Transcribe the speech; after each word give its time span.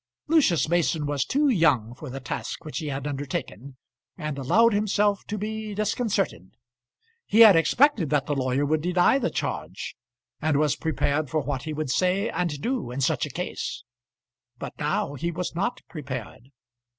Lucius 0.27 0.67
Mason 0.67 1.05
was 1.05 1.23
too 1.23 1.47
young 1.47 1.93
for 1.93 2.09
the 2.09 2.19
task 2.19 2.65
which 2.65 2.79
he 2.79 2.87
had 2.87 3.05
undertaken, 3.05 3.77
and 4.17 4.39
allowed 4.39 4.73
himself 4.73 5.23
to 5.27 5.37
be 5.37 5.75
disconcerted. 5.75 6.55
He 7.27 7.41
had 7.41 7.55
expected 7.55 8.09
that 8.09 8.25
the 8.25 8.33
lawyer 8.33 8.65
would 8.65 8.81
deny 8.81 9.19
the 9.19 9.29
charge, 9.29 9.95
and 10.41 10.57
was 10.57 10.75
prepared 10.75 11.29
for 11.29 11.41
what 11.41 11.65
he 11.65 11.73
would 11.73 11.91
say 11.91 12.29
and 12.31 12.59
do 12.63 12.89
in 12.89 12.99
such 12.99 13.27
a 13.27 13.29
case; 13.29 13.83
but 14.57 14.73
now 14.79 15.13
he 15.13 15.29
was 15.29 15.53
not 15.53 15.81
prepared. 15.87 16.49